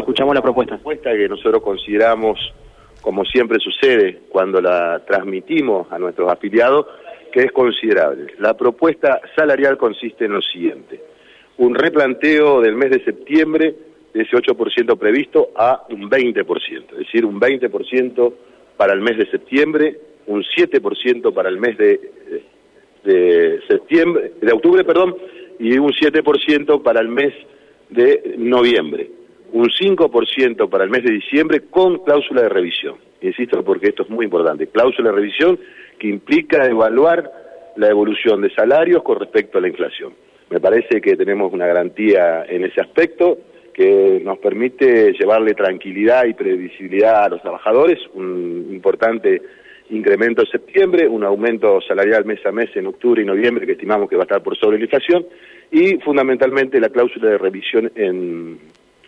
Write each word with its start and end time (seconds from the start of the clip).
escuchamos 0.00 0.34
la 0.34 0.42
propuesta. 0.42 0.74
La 0.74 0.78
propuesta 0.78 1.12
que 1.12 1.28
nosotros 1.28 1.62
consideramos, 1.62 2.38
como 3.00 3.24
siempre 3.24 3.58
sucede 3.58 4.22
cuando 4.28 4.60
la 4.60 5.02
transmitimos 5.06 5.90
a 5.90 5.98
nuestros 5.98 6.30
afiliados, 6.30 6.86
que 7.32 7.40
es 7.40 7.52
considerable. 7.52 8.34
La 8.38 8.56
propuesta 8.56 9.20
salarial 9.36 9.78
consiste 9.78 10.24
en 10.24 10.32
lo 10.32 10.42
siguiente. 10.42 11.00
Un 11.58 11.74
replanteo 11.74 12.60
del 12.60 12.74
mes 12.74 12.90
de 12.90 13.04
septiembre 13.04 13.74
de 14.12 14.22
ese 14.22 14.36
8% 14.36 14.98
previsto 14.98 15.50
a 15.54 15.84
un 15.88 16.10
20%, 16.10 16.92
es 16.92 16.98
decir, 16.98 17.24
un 17.24 17.40
20% 17.40 18.32
para 18.76 18.92
el 18.92 19.00
mes 19.00 19.18
de 19.18 19.30
septiembre, 19.30 19.96
un 20.26 20.42
7% 20.42 21.32
para 21.32 21.48
el 21.48 21.58
mes 21.58 21.78
de, 21.78 22.00
de 23.04 23.60
septiembre, 23.68 24.32
de 24.40 24.52
octubre, 24.52 24.82
perdón, 24.84 25.16
y 25.58 25.78
un 25.78 25.92
7% 25.92 26.82
para 26.82 27.00
el 27.00 27.08
mes 27.08 27.34
de 27.90 28.34
noviembre, 28.38 29.10
un 29.52 29.68
5% 29.68 30.68
para 30.68 30.84
el 30.84 30.90
mes 30.90 31.04
de 31.04 31.12
diciembre 31.12 31.62
con 31.70 31.98
cláusula 32.04 32.42
de 32.42 32.48
revisión. 32.48 32.96
Insisto 33.20 33.62
porque 33.62 33.88
esto 33.88 34.04
es 34.04 34.10
muy 34.10 34.24
importante, 34.24 34.66
cláusula 34.68 35.10
de 35.10 35.16
revisión 35.16 35.58
que 35.98 36.08
implica 36.08 36.66
evaluar 36.66 37.30
la 37.76 37.88
evolución 37.88 38.40
de 38.40 38.50
salarios 38.54 39.02
con 39.02 39.18
respecto 39.18 39.58
a 39.58 39.60
la 39.60 39.68
inflación. 39.68 40.12
Me 40.48 40.60
parece 40.60 41.00
que 41.00 41.16
tenemos 41.16 41.52
una 41.52 41.66
garantía 41.66 42.44
en 42.48 42.64
ese 42.64 42.80
aspecto 42.80 43.38
que 43.72 44.20
nos 44.24 44.38
permite 44.38 45.12
llevarle 45.12 45.54
tranquilidad 45.54 46.24
y 46.24 46.34
previsibilidad 46.34 47.24
a 47.24 47.28
los 47.28 47.42
trabajadores, 47.42 47.98
un 48.14 48.66
importante 48.70 49.40
incremento 49.90 50.42
en 50.42 50.48
septiembre, 50.48 51.08
un 51.08 51.24
aumento 51.24 51.80
salarial 51.80 52.24
mes 52.24 52.44
a 52.46 52.52
mes 52.52 52.70
en 52.74 52.86
octubre 52.86 53.22
y 53.22 53.24
noviembre 53.24 53.66
que 53.66 53.72
estimamos 53.72 54.08
que 54.08 54.16
va 54.16 54.22
a 54.22 54.24
estar 54.24 54.42
por 54.42 54.56
sobre 54.56 54.78
la 54.78 54.84
inflación 54.84 55.26
y 55.70 55.98
fundamentalmente 55.98 56.80
la 56.80 56.88
cláusula 56.88 57.30
de 57.30 57.38
revisión 57.38 57.90
en, 57.94 58.58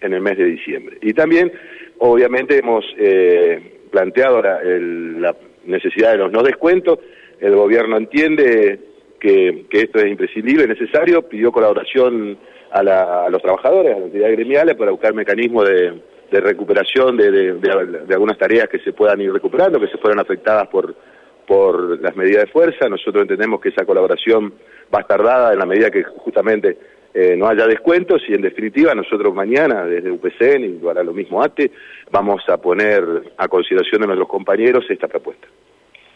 en 0.02 0.14
el 0.14 0.20
mes 0.20 0.36
de 0.38 0.44
diciembre. 0.44 0.98
Y 1.02 1.12
también, 1.12 1.52
obviamente, 1.98 2.58
hemos 2.58 2.84
eh, 2.98 3.86
planteado 3.90 4.42
la, 4.42 4.60
la, 4.62 5.36
necesidad 5.64 6.12
de 6.12 6.18
los 6.18 6.32
no 6.32 6.42
descuentos, 6.42 6.98
el 7.40 7.54
gobierno 7.54 7.96
entiende 7.96 8.80
que, 9.20 9.66
que 9.70 9.80
esto 9.82 10.00
es 10.00 10.06
imprescindible, 10.06 10.66
necesario, 10.66 11.22
pidió 11.22 11.52
colaboración 11.52 12.36
a, 12.72 12.82
la, 12.82 13.26
a 13.26 13.30
los 13.30 13.40
trabajadores, 13.40 13.94
a 13.94 13.98
las 13.98 14.06
entidades 14.06 14.36
gremiales 14.36 14.74
para 14.74 14.90
buscar 14.90 15.14
mecanismos 15.14 15.68
de 15.68 15.92
de 16.32 16.40
recuperación 16.40 17.16
de, 17.18 17.30
de, 17.30 18.14
algunas 18.14 18.38
tareas 18.38 18.66
que 18.68 18.78
se 18.78 18.94
puedan 18.94 19.20
ir 19.20 19.30
recuperando, 19.30 19.78
que 19.78 19.88
se 19.88 19.98
fueron 19.98 20.18
afectadas 20.18 20.66
por, 20.68 20.94
por 21.46 22.00
las 22.00 22.16
medidas 22.16 22.44
de 22.44 22.50
fuerza. 22.50 22.88
Nosotros 22.88 23.22
entendemos 23.22 23.60
que 23.60 23.68
esa 23.68 23.84
colaboración 23.84 24.54
va 24.92 25.00
a 25.00 25.02
estar 25.02 25.22
dada 25.22 25.52
en 25.52 25.58
la 25.58 25.66
medida 25.66 25.90
que 25.90 26.02
justamente 26.02 26.78
eh, 27.14 27.36
no 27.36 27.46
haya 27.46 27.66
descuentos 27.66 28.22
y 28.28 28.34
en 28.34 28.42
definitiva 28.42 28.94
nosotros 28.94 29.34
mañana 29.34 29.84
desde 29.84 30.10
UPCN 30.10 30.64
y 30.64 30.68
para 30.82 31.02
lo 31.02 31.12
mismo 31.12 31.42
ATE 31.42 31.70
vamos 32.10 32.42
a 32.48 32.56
poner 32.56 33.04
a 33.36 33.48
consideración 33.48 34.00
de 34.00 34.06
nuestros 34.06 34.28
compañeros 34.28 34.84
esta 34.88 35.08
propuesta. 35.08 35.46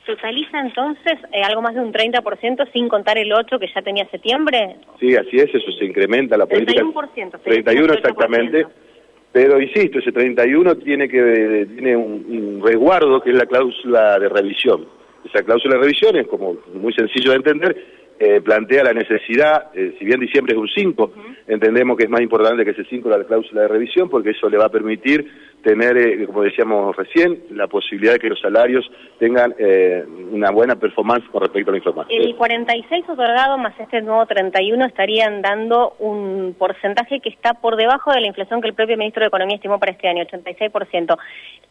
¿Socializa 0.06 0.60
entonces 0.60 1.18
eh, 1.32 1.42
algo 1.42 1.60
más 1.62 1.74
de 1.74 1.80
un 1.80 1.92
30% 1.92 2.72
sin 2.72 2.88
contar 2.88 3.18
el 3.18 3.32
8 3.32 3.58
que 3.58 3.66
ya 3.74 3.82
tenía 3.82 4.08
septiembre? 4.08 4.76
Sí, 5.00 5.16
así 5.16 5.36
es, 5.36 5.52
eso 5.52 5.72
se 5.72 5.84
incrementa 5.84 6.36
la 6.36 6.46
política. 6.46 6.80
31%. 6.80 7.40
31 7.42 7.92
exactamente. 7.92 8.66
Pero 9.32 9.60
insisto, 9.60 9.98
ese 9.98 10.12
31 10.12 10.76
tiene 10.76 11.08
que 11.08 11.66
tiene 11.74 11.94
un, 11.94 12.62
resguardo 12.64 13.20
que 13.20 13.30
es 13.30 13.36
la 13.36 13.44
cláusula 13.44 14.18
de 14.18 14.30
revisión. 14.30 14.86
Esa 15.24 15.42
cláusula 15.42 15.74
de 15.74 15.82
revisión 15.82 16.16
es 16.16 16.26
como 16.28 16.56
muy 16.72 16.94
sencillo 16.94 17.32
de 17.32 17.36
entender, 17.36 17.76
eh, 18.18 18.40
plantea 18.40 18.82
la 18.82 18.94
necesidad, 18.94 19.66
eh, 19.74 19.94
si 19.98 20.04
bien 20.06 20.18
diciembre 20.18 20.54
es 20.54 20.58
un 20.58 20.68
5, 20.68 21.12
entendemos 21.48 21.98
que 21.98 22.04
es 22.04 22.10
más 22.10 22.22
importante 22.22 22.64
que 22.64 22.70
ese 22.70 22.84
5 22.84 23.10
la 23.10 23.22
cláusula 23.24 23.62
de 23.62 23.68
revisión 23.68 24.08
porque 24.08 24.30
eso 24.30 24.48
le 24.48 24.56
va 24.56 24.66
a 24.66 24.68
permitir 24.70 25.30
tener, 25.62 25.98
eh, 25.98 26.24
como 26.24 26.42
decíamos 26.42 26.96
recién, 26.96 27.42
la 27.50 27.66
posibilidad 27.66 28.14
de 28.14 28.18
que 28.18 28.30
los 28.30 28.40
salarios 28.40 28.90
tengan 29.18 29.54
una 30.30 30.50
buena 30.50 30.76
performance 30.76 31.28
con 31.30 31.42
respecto 31.42 31.70
a 31.70 31.72
la 31.72 31.78
información. 31.78 32.22
El 32.22 32.36
46 32.36 33.04
otorgado 33.06 33.58
más 33.58 33.78
este 33.78 34.00
nuevo 34.00 34.24
31 34.24 34.86
estarían 34.86 35.42
dando 35.42 35.96
un 35.98 36.54
porcentaje 36.58 37.20
que 37.20 37.28
está 37.28 37.54
por 37.54 37.76
debajo 37.76 38.12
de 38.12 38.22
la 38.22 38.28
inflación 38.28 38.62
que 38.62 38.68
el 38.68 38.74
propio 38.74 38.96
ministro 38.96 39.20
de 39.20 39.28
Economía 39.28 39.56
estimó 39.56 39.78
para 39.78 39.92
este 39.92 40.08
año, 40.08 40.24
86%. 40.24 41.18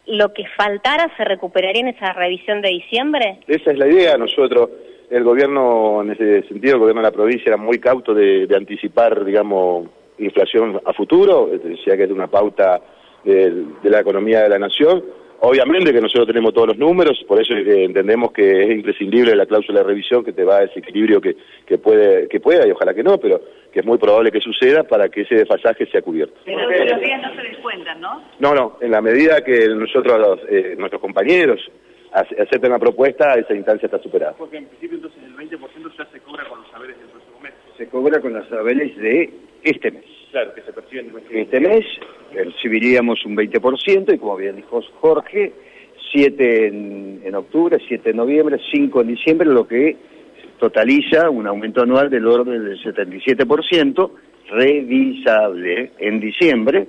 ¿Lo 0.06 0.32
que 0.32 0.44
faltara 0.56 1.10
se 1.16 1.24
recuperaría 1.24 1.80
en 1.80 1.88
esa 1.88 2.12
revisión 2.12 2.62
de 2.62 2.68
diciembre? 2.68 3.40
Esa 3.48 3.72
es 3.72 3.78
la 3.78 3.88
idea. 3.88 4.16
Nosotros 4.16 4.70
el 5.10 5.24
gobierno, 5.24 6.02
en 6.02 6.12
ese 6.12 6.42
sentido, 6.48 6.74
el 6.74 6.80
gobierno 6.80 7.02
de 7.02 7.08
la 7.08 7.14
provincia 7.14 7.48
era 7.48 7.56
muy 7.56 7.78
cauto 7.78 8.14
de, 8.14 8.48
anticipar, 8.54 9.24
digamos, 9.24 9.88
inflación 10.18 10.80
a 10.84 10.92
futuro, 10.92 11.48
decía 11.62 11.96
que 11.96 12.04
es 12.04 12.10
una 12.10 12.26
pauta 12.26 12.80
de, 13.24 13.64
la 13.84 14.00
economía 14.00 14.42
de 14.42 14.48
la 14.48 14.58
nación. 14.58 15.04
Obviamente 15.40 15.92
que 15.92 16.00
nosotros 16.00 16.26
tenemos 16.26 16.54
todos 16.54 16.68
los 16.68 16.78
números, 16.78 17.22
por 17.28 17.40
eso 17.40 17.52
entendemos 17.54 18.32
que 18.32 18.62
es 18.62 18.70
imprescindible 18.70 19.36
la 19.36 19.44
cláusula 19.44 19.80
de 19.80 19.86
revisión 19.86 20.24
que 20.24 20.32
te 20.32 20.44
va 20.44 20.58
a 20.58 20.64
ese 20.64 20.78
equilibrio 20.78 21.20
que, 21.20 21.36
que, 21.66 21.76
puede, 21.76 22.26
que 22.26 22.40
pueda 22.40 22.66
y 22.66 22.70
ojalá 22.70 22.94
que 22.94 23.02
no, 23.02 23.18
pero 23.18 23.42
que 23.70 23.80
es 23.80 23.86
muy 23.86 23.98
probable 23.98 24.32
que 24.32 24.40
suceda 24.40 24.84
para 24.84 25.10
que 25.10 25.20
ese 25.20 25.34
desfasaje 25.34 25.86
sea 25.88 26.00
cubierto. 26.00 26.34
Pero 26.46 26.58
los 26.66 27.00
días 27.00 27.20
no 27.20 27.34
se 27.34 27.48
descuentan, 27.48 28.00
¿no? 28.00 28.22
No, 28.38 28.54
no, 28.54 28.78
en 28.80 28.90
la 28.90 29.02
medida 29.02 29.44
que 29.44 29.68
nosotros, 29.68 30.40
eh, 30.48 30.74
nuestros 30.78 31.02
compañeros, 31.02 31.60
acepten 32.16 32.70
la 32.70 32.78
propuesta, 32.78 33.34
esa 33.34 33.54
instancia 33.54 33.86
está 33.86 33.98
superada. 33.98 34.32
Porque 34.38 34.56
en 34.56 34.66
principio 34.66 34.96
entonces 34.96 35.22
el 35.22 35.36
20% 35.36 35.96
ya 35.98 36.06
se 36.06 36.20
cobra 36.20 36.48
con 36.48 36.60
los 36.60 36.70
saberes 36.70 36.98
del 36.98 37.08
próximo 37.08 37.40
mes. 37.40 37.52
Se 37.76 37.88
cobra 37.88 38.20
con 38.20 38.32
los 38.32 38.48
saberes 38.48 38.96
de 38.96 39.30
este 39.62 39.90
mes. 39.90 40.04
Claro, 40.30 40.54
que 40.54 40.62
se 40.62 40.72
perciben 40.72 41.12
en 41.30 41.38
este 41.38 41.60
mes. 41.60 41.84
percibiríamos 42.32 43.24
un 43.26 43.36
20% 43.36 44.14
y 44.14 44.18
como 44.18 44.36
bien 44.36 44.56
dijo 44.56 44.80
Jorge, 45.00 45.52
7 46.12 46.66
en, 46.66 47.20
en 47.24 47.34
octubre, 47.34 47.78
7 47.86 48.10
en 48.10 48.16
noviembre, 48.16 48.58
5 48.72 49.00
en 49.00 49.06
diciembre, 49.08 49.48
lo 49.48 49.66
que 49.66 49.96
totaliza 50.58 51.28
un 51.28 51.46
aumento 51.46 51.82
anual 51.82 52.08
del 52.08 52.26
orden 52.26 52.64
del 52.64 52.78
77%, 52.82 54.10
revisable 54.48 55.92
en 55.98 56.20
diciembre, 56.20 56.86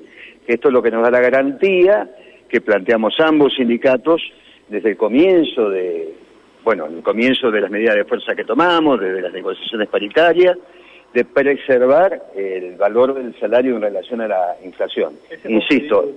esto 0.47 0.69
es 0.69 0.73
lo 0.73 0.81
que 0.81 0.91
nos 0.91 1.03
da 1.03 1.11
la 1.11 1.19
garantía 1.19 2.09
que 2.47 2.61
planteamos 2.61 3.13
ambos 3.19 3.53
sindicatos 3.55 4.21
desde 4.69 4.89
el 4.91 4.97
comienzo 4.97 5.69
de, 5.69 6.13
bueno, 6.63 6.85
el 6.85 7.01
comienzo 7.01 7.49
de 7.51 7.61
las 7.61 7.71
medidas 7.71 7.95
de 7.95 8.05
fuerza 8.05 8.35
que 8.35 8.43
tomamos, 8.43 8.99
desde 8.99 9.21
las 9.21 9.33
negociaciones 9.33 9.87
paritarias, 9.87 10.57
de 11.13 11.25
preservar 11.25 12.21
el 12.35 12.75
valor 12.75 13.13
del 13.13 13.37
salario 13.39 13.75
en 13.75 13.81
relación 13.81 14.21
a 14.21 14.27
la 14.27 14.57
inflación. 14.63 15.13
Insisto. 15.47 16.11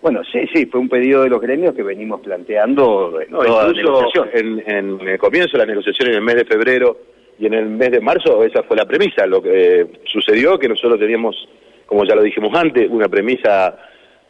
Bueno, 0.00 0.22
sí, 0.24 0.40
sí, 0.52 0.66
fue 0.66 0.80
un 0.80 0.88
pedido 0.88 1.22
de 1.22 1.28
los 1.28 1.40
gremios 1.40 1.74
que 1.74 1.82
venimos 1.82 2.20
planteando 2.20 3.20
en 3.20 3.28
incluso 3.28 4.26
En, 4.32 5.00
el 5.08 5.18
comienzo 5.18 5.52
de 5.52 5.58
las 5.58 5.68
negociaciones 5.68 6.14
en 6.14 6.18
el 6.20 6.24
mes 6.24 6.36
de 6.36 6.44
febrero 6.44 6.96
y 7.38 7.46
en 7.46 7.54
el 7.54 7.66
mes 7.66 7.90
de 7.92 8.00
marzo, 8.00 8.42
esa 8.44 8.62
fue 8.64 8.76
la 8.76 8.84
premisa. 8.84 9.26
Lo 9.26 9.40
que 9.42 9.80
eh, 9.80 9.86
sucedió 10.04 10.58
que 10.58 10.68
nosotros 10.68 10.98
teníamos, 10.98 11.48
como 11.86 12.04
ya 12.04 12.14
lo 12.14 12.22
dijimos 12.22 12.52
antes, 12.54 12.88
una 12.90 13.08
premisa 13.08 13.76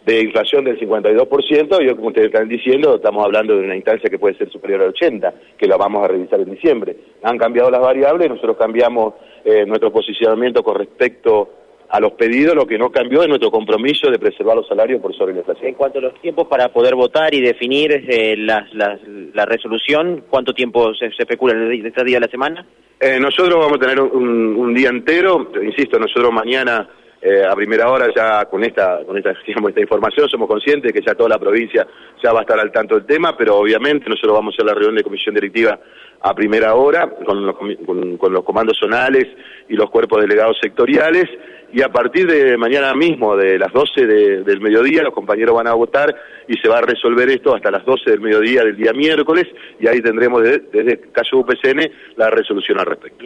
de 0.04 0.20
inflación 0.20 0.64
del 0.64 0.78
52%, 0.78 1.82
y 1.82 1.94
como 1.94 2.08
ustedes 2.08 2.26
están 2.26 2.48
diciendo, 2.48 2.96
estamos 2.96 3.24
hablando 3.24 3.56
de 3.56 3.64
una 3.64 3.76
instancia 3.76 4.10
que 4.10 4.18
puede 4.18 4.36
ser 4.36 4.50
superior 4.50 4.82
al 4.82 4.94
80%, 4.94 5.32
que 5.56 5.66
la 5.66 5.76
vamos 5.76 6.04
a 6.04 6.08
revisar 6.08 6.40
en 6.40 6.50
diciembre. 6.50 6.96
Han 7.22 7.38
cambiado 7.38 7.70
las 7.70 7.80
variables, 7.80 8.28
nosotros 8.28 8.56
cambiamos 8.56 9.14
eh, 9.44 9.64
nuestro 9.66 9.92
posicionamiento 9.92 10.62
con 10.62 10.76
respecto 10.76 11.50
a 11.88 12.00
los 12.00 12.12
pedidos, 12.12 12.54
lo 12.56 12.66
que 12.66 12.78
no 12.78 12.90
cambió 12.90 13.22
es 13.22 13.28
nuestro 13.28 13.50
compromiso 13.50 14.10
de 14.10 14.18
preservar 14.18 14.56
los 14.56 14.66
salarios 14.66 15.00
por 15.00 15.14
sobre 15.14 15.34
la 15.34 15.40
inflación. 15.40 15.68
En 15.68 15.74
cuanto 15.74 15.98
a 15.98 16.02
los 16.02 16.20
tiempos 16.22 16.48
para 16.48 16.72
poder 16.72 16.94
votar 16.94 17.34
y 17.34 17.42
definir 17.42 17.92
eh, 18.08 18.34
la, 18.38 19.44
resolución, 19.44 20.24
¿cuánto 20.30 20.54
tiempo 20.54 20.94
se, 20.94 21.10
se 21.12 21.22
especula 21.22 21.52
en 21.52 21.86
este 21.86 22.02
día 22.02 22.16
de 22.16 22.26
la 22.26 22.30
semana? 22.30 22.66
Eh, 22.98 23.20
nosotros 23.20 23.58
vamos 23.58 23.76
a 23.76 23.80
tener 23.80 24.00
un, 24.00 24.56
un 24.56 24.72
día 24.72 24.88
entero, 24.88 25.50
insisto, 25.62 25.98
nosotros 25.98 26.32
mañana 26.32 26.88
eh, 27.24 27.44
a 27.48 27.54
primera 27.54 27.88
hora 27.88 28.08
ya 28.12 28.46
con 28.46 28.64
esta, 28.64 29.04
con 29.06 29.16
esta, 29.16 29.30
esta 29.46 29.80
información 29.80 30.28
somos 30.28 30.48
conscientes 30.48 30.92
que 30.92 31.00
ya 31.00 31.14
toda 31.14 31.28
la 31.28 31.38
provincia 31.38 31.86
ya 32.20 32.32
va 32.32 32.40
a 32.40 32.42
estar 32.42 32.58
al 32.58 32.72
tanto 32.72 32.96
del 32.96 33.06
tema, 33.06 33.36
pero 33.36 33.58
obviamente 33.58 34.08
nosotros 34.08 34.34
vamos 34.34 34.54
a 34.54 34.56
hacer 34.56 34.66
la 34.66 34.74
reunión 34.74 34.96
de 34.96 35.04
comisión 35.04 35.32
directiva 35.32 35.78
a 36.20 36.34
primera 36.34 36.74
hora 36.74 37.08
con 37.24 37.46
los, 37.46 37.56
con, 37.56 38.32
los 38.32 38.44
comandos 38.44 38.76
zonales 38.76 39.28
y 39.68 39.74
los 39.74 39.88
cuerpos 39.90 40.20
delegados 40.20 40.56
sectoriales 40.60 41.28
y 41.72 41.80
a 41.80 41.90
partir 41.90 42.26
de 42.26 42.56
mañana 42.58 42.92
mismo, 42.92 43.36
de 43.36 43.56
las 43.56 43.72
12 43.72 44.06
del 44.06 44.60
mediodía, 44.60 45.02
los 45.04 45.14
compañeros 45.14 45.54
van 45.54 45.68
a 45.68 45.74
votar 45.74 46.14
y 46.46 46.58
se 46.58 46.68
va 46.68 46.78
a 46.78 46.82
resolver 46.82 47.30
esto 47.30 47.54
hasta 47.54 47.70
las 47.70 47.84
12 47.84 48.10
del 48.10 48.20
mediodía 48.20 48.64
del 48.64 48.76
día 48.76 48.92
miércoles 48.92 49.46
y 49.78 49.86
ahí 49.86 50.02
tendremos 50.02 50.42
desde, 50.42 50.58
desde 50.72 51.00
caso 51.12 51.38
UPCN 51.38 51.88
la 52.16 52.30
resolución 52.30 52.80
al 52.80 52.86
respecto. 52.86 53.24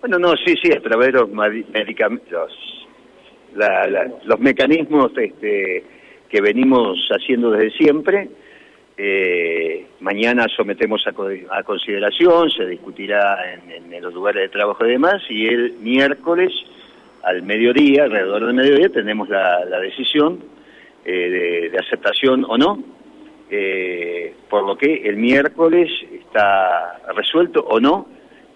Bueno, 0.00 0.18
no, 0.18 0.34
sí, 0.38 0.56
sí, 0.60 0.72
a 0.72 0.80
través 0.80 1.08
de 1.08 1.20
los 1.20 1.28
medicamentos 1.28 2.79
los 4.24 4.40
mecanismos 4.40 5.12
este, 5.16 5.84
que 6.28 6.40
venimos 6.40 6.98
haciendo 7.10 7.50
desde 7.50 7.76
siempre. 7.76 8.28
Eh, 9.02 9.86
mañana 10.00 10.46
sometemos 10.54 11.06
a, 11.06 11.62
consideración, 11.62 12.50
se 12.50 12.66
discutirá 12.66 13.38
en, 13.54 14.02
los 14.02 14.12
lugares 14.12 14.42
de 14.42 14.48
trabajo 14.50 14.84
y 14.84 14.90
demás, 14.90 15.22
y 15.30 15.46
el 15.46 15.72
miércoles 15.80 16.52
al 17.22 17.42
mediodía, 17.42 18.04
alrededor 18.04 18.44
del 18.44 18.54
mediodía, 18.54 18.90
tenemos 18.90 19.28
la, 19.28 19.64
decisión 19.80 20.40
eh, 21.04 21.70
de, 21.72 21.78
aceptación 21.78 22.44
o 22.46 22.58
no, 22.58 22.82
eh, 23.50 24.34
por 24.50 24.66
lo 24.66 24.76
que 24.76 24.96
el 25.08 25.16
miércoles 25.16 25.90
está 26.12 27.00
resuelto 27.14 27.60
o 27.60 27.80
no 27.80 28.06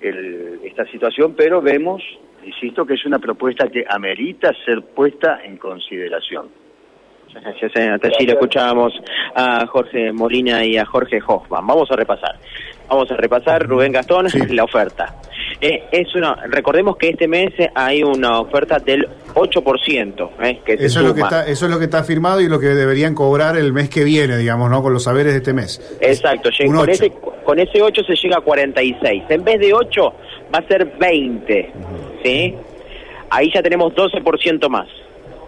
esta 0.02 0.84
situación, 0.90 1.34
pero 1.34 1.62
vemos, 1.62 2.02
insisto, 2.44 2.84
que 2.86 2.94
es 2.94 3.04
una 3.06 3.18
propuesta 3.18 3.68
que 3.68 3.84
amerita 3.88 4.52
ser 4.64 4.82
puesta 4.82 5.40
en 5.44 5.56
consideración. 5.56 6.48
Gracias, 7.34 7.72
señor 7.72 8.00
Allí 8.02 8.26
lo 8.26 8.34
escuchábamos 8.34 8.92
a 9.34 9.66
Jorge 9.66 10.12
Molina 10.12 10.64
y 10.64 10.76
a 10.76 10.86
Jorge 10.86 11.20
Hoffman. 11.26 11.66
Vamos 11.66 11.90
a 11.90 11.96
repasar. 11.96 12.36
Vamos 12.88 13.10
a 13.10 13.16
repasar, 13.16 13.66
Rubén 13.66 13.92
Gastón, 13.92 14.26
la 14.50 14.64
oferta. 14.64 15.16
Eh, 15.60 15.84
es 15.90 16.14
una, 16.14 16.34
recordemos 16.48 16.96
que 16.96 17.10
este 17.10 17.26
mes 17.26 17.52
hay 17.74 18.02
una 18.02 18.40
oferta 18.40 18.78
del 18.78 19.08
8%. 19.34 20.30
Eh, 20.42 20.60
que 20.64 20.74
eso, 20.74 21.00
es 21.00 21.06
lo 21.06 21.14
que 21.14 21.22
está, 21.22 21.46
eso 21.46 21.64
es 21.64 21.70
lo 21.70 21.78
que 21.78 21.84
está 21.84 22.04
firmado 22.04 22.40
y 22.40 22.48
lo 22.48 22.60
que 22.60 22.68
deberían 22.68 23.14
cobrar 23.14 23.56
el 23.56 23.72
mes 23.72 23.88
que 23.88 24.04
viene, 24.04 24.36
digamos, 24.36 24.70
¿no? 24.70 24.82
Con 24.82 24.92
los 24.92 25.04
saberes 25.04 25.32
de 25.32 25.38
este 25.38 25.52
mes. 25.52 25.98
Exacto, 26.00 26.50
con, 26.66 26.88
ese, 26.88 27.10
con 27.44 27.58
ese 27.58 27.82
8 27.82 28.02
se 28.04 28.14
llega 28.14 28.38
a 28.38 28.40
46. 28.42 29.24
En 29.28 29.44
vez 29.44 29.60
de 29.60 29.72
8 29.72 30.14
va 30.54 30.58
a 30.58 30.68
ser 30.68 30.92
20. 30.98 31.72
¿Sí? 32.24 32.54
Ahí 33.30 33.52
ya 33.52 33.62
tenemos 33.62 33.92
12% 33.94 34.68
más. 34.68 34.88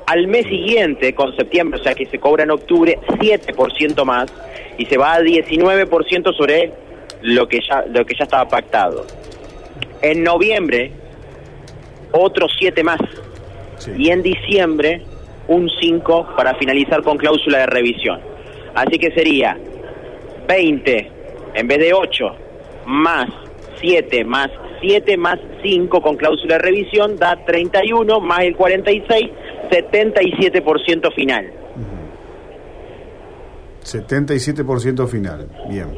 Al 0.07 0.29
mes 0.29 0.47
siguiente, 0.47 1.15
con 1.15 1.35
septiembre, 1.35 1.81
o 1.81 1.83
sea 1.83 1.95
que 1.95 2.07
se 2.07 2.19
cobra 2.19 2.45
en 2.45 2.51
octubre, 2.53 2.99
7% 3.19 4.05
más 4.05 4.33
y 4.79 4.85
se 4.87 4.97
va 4.97 5.15
a 5.15 5.21
19% 5.21 6.37
sobre 6.37 6.73
lo 7.23 7.49
que 7.49 7.61
ya 7.61 7.85
lo 7.89 8.05
que 8.05 8.15
ya 8.15 8.25
estaba 8.25 8.49
pactado. 8.49 9.05
En 10.03 10.23
noviembre, 10.23 10.93
otros 12.13 12.53
7 12.59 12.83
más. 12.85 13.01
Y 13.97 14.11
en 14.11 14.23
diciembre, 14.23 15.03
un 15.49 15.69
5 15.69 16.35
para 16.37 16.55
finalizar 16.55 17.03
con 17.03 17.17
cláusula 17.17 17.59
de 17.59 17.67
revisión. 17.67 18.21
Así 18.75 18.99
que 18.99 19.11
sería 19.13 19.57
20 20.47 21.11
en 21.55 21.69
vez 21.69 21.79
de 21.79 21.93
8 21.93 22.37
más 22.87 23.29
7 23.81 24.25
más 24.25 24.51
7 24.87 25.17
más 25.17 25.39
5 25.63 26.01
con 26.01 26.17
cláusula 26.17 26.57
de 26.57 26.63
revisión 26.63 27.17
da 27.17 27.45
31 27.45 28.21
más 28.21 28.41
el 28.41 28.55
46, 28.55 29.31
77% 29.69 31.13
final. 31.13 31.53
77% 33.85 35.07
final, 35.09 35.49
bien. 35.69 35.89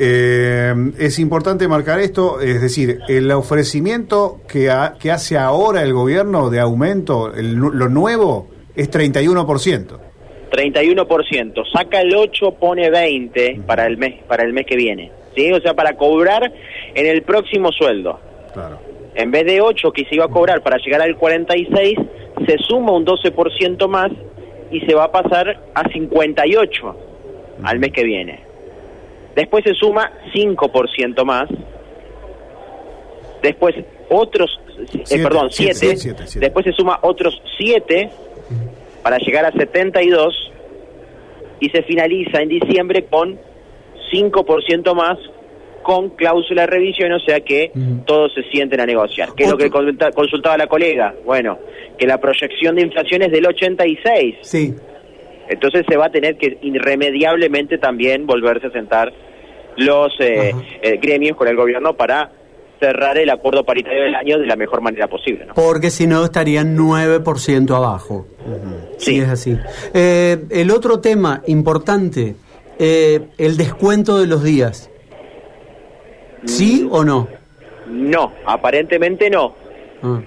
Eh, 0.00 0.74
es 0.98 1.18
importante 1.18 1.66
marcar 1.66 1.98
esto, 1.98 2.40
es 2.40 2.60
decir, 2.60 3.00
el 3.08 3.30
ofrecimiento 3.32 4.40
que, 4.46 4.70
que 5.00 5.10
hace 5.10 5.38
ahora 5.38 5.82
el 5.82 5.92
gobierno 5.92 6.50
de 6.50 6.60
aumento, 6.60 7.32
lo 7.34 7.88
nuevo, 7.88 8.48
es 8.76 8.90
31%. 8.90 9.98
31%, 10.50 11.72
saca 11.72 12.00
el 12.00 12.14
8, 12.14 12.52
pone 12.52 12.90
20 12.90 13.62
para 13.66 13.86
el 13.86 13.98
mes 13.98 14.22
para 14.26 14.44
el 14.44 14.52
mes 14.52 14.66
que 14.66 14.76
viene. 14.76 15.17
¿Sí? 15.34 15.52
O 15.52 15.60
sea, 15.60 15.74
para 15.74 15.96
cobrar 15.96 16.52
en 16.94 17.06
el 17.06 17.22
próximo 17.22 17.70
sueldo. 17.72 18.18
Claro. 18.52 18.78
En 19.14 19.30
vez 19.30 19.46
de 19.46 19.60
8 19.60 19.90
que 19.92 20.04
se 20.04 20.14
iba 20.14 20.24
a 20.24 20.28
cobrar 20.28 20.62
para 20.62 20.76
llegar 20.78 21.02
al 21.02 21.16
46, 21.16 21.98
se 22.46 22.58
suma 22.58 22.92
un 22.92 23.04
12% 23.04 23.88
más 23.88 24.10
y 24.70 24.80
se 24.80 24.94
va 24.94 25.04
a 25.04 25.12
pasar 25.12 25.60
a 25.74 25.88
58 25.88 26.96
al 27.62 27.78
mes 27.78 27.92
que 27.92 28.04
viene. 28.04 28.40
Después 29.34 29.64
se 29.64 29.74
suma 29.74 30.12
5% 30.34 31.24
más. 31.24 31.48
Después 33.42 33.74
otros, 34.08 34.60
eh, 35.10 35.22
perdón, 35.22 35.48
7. 35.50 35.96
Después 36.40 36.64
se 36.64 36.72
suma 36.72 36.98
otros 37.02 37.40
7 37.56 38.10
para 39.02 39.18
llegar 39.18 39.44
a 39.44 39.52
72 39.52 40.52
y 41.60 41.70
se 41.70 41.82
finaliza 41.82 42.40
en 42.40 42.48
diciembre 42.48 43.04
con 43.04 43.38
5% 44.10 44.94
más 44.94 45.18
con 45.82 46.10
cláusula 46.10 46.62
de 46.62 46.66
revisión, 46.66 47.12
o 47.12 47.20
sea 47.20 47.40
que 47.40 47.72
todos 48.04 48.32
se 48.34 48.42
sienten 48.50 48.80
a 48.80 48.86
negociar. 48.86 49.30
¿Qué 49.34 49.44
es 49.44 49.50
lo 49.50 49.56
que 49.56 49.70
consultaba 49.70 50.56
la 50.58 50.66
colega? 50.66 51.14
Bueno, 51.24 51.58
que 51.96 52.06
la 52.06 52.18
proyección 52.18 52.76
de 52.76 52.82
inflación 52.82 53.22
es 53.22 53.32
del 53.32 53.46
86. 53.46 54.36
Sí. 54.42 54.74
Entonces 55.48 55.86
se 55.88 55.96
va 55.96 56.06
a 56.06 56.10
tener 56.10 56.36
que 56.36 56.58
irremediablemente 56.62 57.78
también 57.78 58.26
volverse 58.26 58.66
a 58.66 58.70
sentar 58.70 59.12
los 59.76 60.12
eh, 60.20 60.52
eh, 60.82 60.98
gremios 61.00 61.36
con 61.36 61.48
el 61.48 61.56
gobierno 61.56 61.94
para 61.94 62.32
cerrar 62.80 63.18
el 63.18 63.30
acuerdo 63.30 63.64
paritario 63.64 64.04
del 64.04 64.14
año 64.14 64.38
de 64.38 64.46
la 64.46 64.56
mejor 64.56 64.80
manera 64.80 65.08
posible. 65.08 65.46
Porque 65.54 65.90
si 65.90 66.06
no 66.06 66.24
estarían 66.24 66.76
9% 66.76 67.74
abajo. 67.74 68.26
Sí. 68.98 69.18
es 69.18 69.28
así. 69.28 69.56
Eh, 69.94 70.44
el 70.50 70.70
otro 70.70 71.00
tema 71.00 71.42
importante, 71.46 72.36
el 72.78 73.56
descuento 73.56 74.18
de 74.18 74.26
los 74.26 74.42
días. 74.42 74.90
¿Sí 76.44 76.84
mm. 76.84 76.92
o 76.92 77.04
no? 77.04 77.28
No, 77.88 78.32
aparentemente 78.46 79.30
no. 79.30 79.54
Ah. 80.02 80.20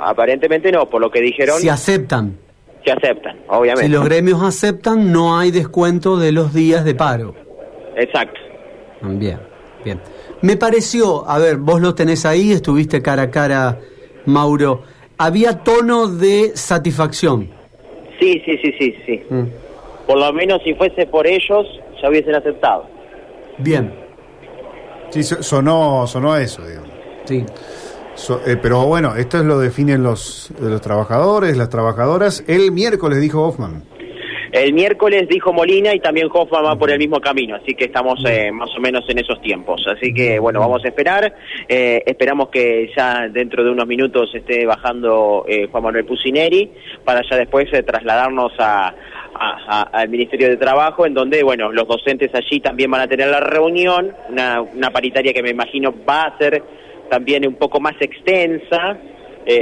Aparentemente 0.00 0.72
no, 0.72 0.88
por 0.88 1.00
lo 1.00 1.10
que 1.10 1.20
dijeron. 1.20 1.60
Si 1.60 1.68
aceptan. 1.68 2.36
Se 2.84 2.92
aceptan, 2.92 3.36
obviamente. 3.48 3.86
Si 3.86 3.92
los 3.92 4.04
gremios 4.04 4.42
aceptan, 4.42 5.12
no 5.12 5.38
hay 5.38 5.50
descuento 5.50 6.16
de 6.16 6.32
los 6.32 6.54
días 6.54 6.84
de 6.84 6.94
paro. 6.94 7.34
Exacto. 7.96 8.40
Bien, 9.02 9.38
bien. 9.84 10.00
Me 10.40 10.56
pareció, 10.56 11.28
a 11.28 11.38
ver, 11.38 11.56
vos 11.56 11.80
lo 11.80 11.94
tenés 11.94 12.24
ahí, 12.24 12.52
estuviste 12.52 13.02
cara 13.02 13.22
a 13.22 13.30
cara, 13.30 13.78
Mauro. 14.24 14.82
Había 15.18 15.62
tono 15.62 16.06
de 16.06 16.52
satisfacción. 16.54 17.50
Sí, 18.18 18.40
sí, 18.46 18.58
sí, 18.62 18.74
sí, 18.78 18.94
sí. 19.04 19.22
Mm. 19.28 19.44
Por 20.06 20.18
lo 20.18 20.32
menos 20.32 20.60
si 20.64 20.74
fuese 20.74 21.06
por 21.06 21.26
ellos, 21.26 21.66
ya 22.00 22.08
hubiesen 22.08 22.34
aceptado. 22.34 22.86
Bien. 23.58 23.92
Sí, 25.10 25.22
sonó, 25.22 26.06
sonó 26.06 26.36
eso, 26.36 26.66
digamos. 26.66 26.90
Sí. 27.24 27.44
Eh, 28.46 28.56
pero 28.60 28.84
bueno, 28.86 29.16
esto 29.16 29.38
es 29.38 29.44
lo 29.44 29.58
definen 29.58 30.02
los, 30.02 30.52
los 30.60 30.80
trabajadores, 30.80 31.56
las 31.56 31.70
trabajadoras. 31.70 32.44
El 32.46 32.70
miércoles 32.72 33.20
dijo 33.20 33.42
Hoffman. 33.42 33.84
El 34.52 34.72
miércoles 34.72 35.28
dijo 35.28 35.52
Molina 35.52 35.94
y 35.94 36.00
también 36.00 36.28
Hoffman 36.32 36.64
va 36.64 36.76
por 36.76 36.90
el 36.90 36.98
mismo 36.98 37.20
camino, 37.20 37.54
así 37.54 37.74
que 37.74 37.84
estamos 37.84 38.20
eh, 38.26 38.50
más 38.50 38.70
o 38.76 38.80
menos 38.80 39.04
en 39.08 39.18
esos 39.18 39.40
tiempos. 39.40 39.86
Así 39.86 40.12
que 40.12 40.40
bueno, 40.40 40.58
vamos 40.58 40.84
a 40.84 40.88
esperar. 40.88 41.32
Eh, 41.68 42.02
esperamos 42.04 42.48
que 42.48 42.90
ya 42.96 43.28
dentro 43.28 43.62
de 43.62 43.70
unos 43.70 43.86
minutos 43.86 44.34
esté 44.34 44.66
bajando 44.66 45.44
eh, 45.46 45.68
Juan 45.70 45.84
Manuel 45.84 46.04
Pusineri 46.04 46.68
para 47.04 47.22
ya 47.30 47.36
después 47.36 47.68
trasladarnos 47.86 48.52
a, 48.58 48.92
al 49.40 50.08
Ministerio 50.08 50.48
de 50.48 50.56
Trabajo, 50.56 51.06
en 51.06 51.14
donde, 51.14 51.42
bueno, 51.42 51.72
los 51.72 51.88
docentes 51.88 52.30
allí 52.34 52.60
también 52.60 52.90
van 52.90 53.00
a 53.00 53.08
tener 53.08 53.28
la 53.28 53.40
reunión, 53.40 54.14
una, 54.28 54.60
una 54.60 54.90
paritaria 54.90 55.32
que 55.32 55.42
me 55.42 55.50
imagino 55.50 55.94
va 56.06 56.24
a 56.24 56.38
ser 56.38 56.62
también 57.08 57.46
un 57.46 57.54
poco 57.54 57.80
más 57.80 57.94
extensa, 58.00 58.98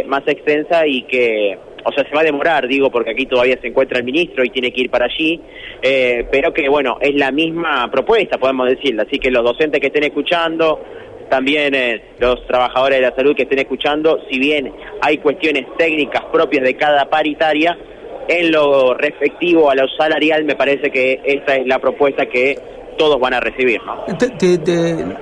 más 0.07 0.27
extensa 0.27 0.87
y 0.87 1.03
que 1.03 1.59
o 1.85 1.93
sea, 1.93 2.05
se 2.05 2.15
va 2.15 2.21
a 2.21 2.25
demorar, 2.25 2.67
digo, 2.69 2.91
porque 2.91 3.11
aquí 3.11 3.27
todavía 3.27 3.59
se 3.61 3.69
encuentra 3.69 3.99
el 3.99 4.05
ministro 4.05 4.45
y 4.45 4.51
tiene 4.51 4.73
que 4.73 4.83
ir 4.83 4.91
para 4.91 5.07
allí, 5.07 5.41
eh, 5.83 6.27
pero 6.31 6.53
que 6.53 6.69
bueno, 6.69 6.99
es 7.01 7.15
la 7.15 7.31
misma 7.31 7.91
propuesta, 7.91 8.39
podemos 8.39 8.69
decirlo, 8.69 9.03
así 9.03 9.19
que 9.19 9.31
los 9.31 9.45
docentes 9.45 9.81
que 9.81 9.87
estén 9.87 10.05
escuchando, 10.05 10.81
también 11.31 11.75
eh, 11.75 12.03
los 12.19 12.47
trabajadores 12.47 12.99
de 12.99 13.09
la 13.09 13.15
salud 13.15 13.35
que 13.35 13.43
estén 13.43 13.61
escuchando, 13.61 14.21
si 14.31 14.39
bien 14.39 14.73
hay 15.01 15.19
cuestiones 15.19 15.67
técnicas 15.77 16.25
propias 16.33 16.65
de 16.65 16.75
cada 16.75 17.09
paritaria, 17.09 17.79
en 18.29 18.53
lo 18.53 18.95
respectivo 18.95 19.71
a 19.71 19.75
lo 19.75 19.89
salarial 19.89 20.45
me 20.45 20.55
parece 20.55 20.91
que 20.91 21.21
esa 21.25 21.57
es 21.57 21.67
la 21.67 21.79
propuesta 21.79 22.27
que 22.27 22.57
todos 22.99 23.19
van 23.19 23.33
a 23.33 23.41
recibir. 23.41 23.81
¿no? 23.87 24.05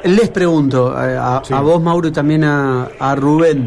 les 0.03 0.31
pregunto 0.31 0.93
a, 0.97 1.61
vos, 1.61 1.81
Mauro, 1.81 2.09
y 2.09 2.13
también 2.13 2.43
a, 2.43 3.15
Rubén. 3.15 3.67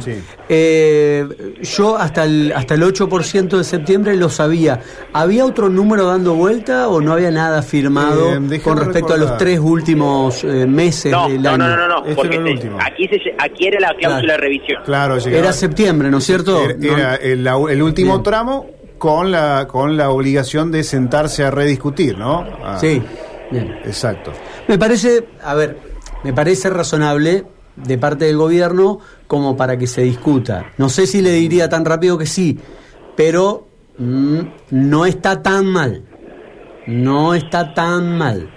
Eh, 0.49 1.25
yo 1.61 1.95
hasta 1.95 2.25
el, 2.25 2.51
hasta 2.53 2.73
el 2.73 2.81
8% 2.81 3.57
de 3.57 3.63
septiembre 3.63 4.15
lo 4.17 4.29
sabía. 4.29 4.81
¿Había 5.13 5.45
otro 5.45 5.69
número 5.69 6.07
dando 6.07 6.33
vuelta 6.33 6.89
o 6.89 6.99
no 6.99 7.13
había 7.13 7.31
nada 7.31 7.61
firmado 7.61 8.33
eh, 8.33 8.59
con 8.61 8.77
respecto 8.77 9.13
a 9.13 9.17
los 9.17 9.37
tres 9.37 9.59
últimos 9.59 10.43
eh, 10.43 10.65
meses 10.65 11.11
del 11.11 11.45
año? 11.45 11.57
No, 11.57 11.67
no, 11.69 11.77
no, 11.77 11.87
no, 11.87 12.05
este 12.05 12.15
porque 12.15 12.71
aquí, 12.79 13.07
se, 13.07 13.35
aquí 13.37 13.67
era 13.67 13.79
la 13.79 13.93
cláusula 13.93 14.33
de 14.33 14.39
revisión. 14.39 14.83
Claro, 14.83 15.17
era 15.17 15.53
septiembre, 15.53 16.09
¿no 16.09 16.17
es 16.17 16.23
cierto? 16.23 16.63
Era, 16.81 17.15
el, 17.15 17.81
último 17.81 18.21
tramo 18.23 18.78
con 18.99 19.31
la, 19.31 19.67
con 19.67 19.97
la 19.97 20.11
obligación 20.11 20.71
de 20.71 20.83
sentarse 20.83 21.43
a 21.43 21.49
rediscutir, 21.49 22.17
¿no? 22.17 22.45
Sí. 22.79 23.01
Bien. 23.49 23.79
Exacto. 23.83 24.31
Me 24.67 24.77
parece, 24.77 25.27
a 25.43 25.55
ver, 25.55 25.79
me 26.23 26.33
parece 26.33 26.69
razonable 26.69 27.45
de 27.75 27.97
parte 27.97 28.25
del 28.25 28.37
gobierno 28.37 28.99
como 29.25 29.57
para 29.57 29.77
que 29.77 29.87
se 29.87 30.01
discuta. 30.01 30.73
No 30.77 30.89
sé 30.89 31.07
si 31.07 31.21
le 31.21 31.31
diría 31.31 31.69
tan 31.69 31.85
rápido 31.85 32.17
que 32.17 32.25
sí, 32.25 32.59
pero 33.15 33.67
mm, 33.97 34.39
no 34.71 35.05
está 35.05 35.41
tan 35.41 35.65
mal. 35.65 36.03
No 36.85 37.33
está 37.33 37.73
tan 37.73 38.17
mal. 38.17 38.49